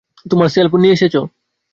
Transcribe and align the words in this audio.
তোমার 0.25 0.49
সেলফোন 0.49 0.79
নিয়ে 0.81 0.95
এসেছ? 0.97 1.15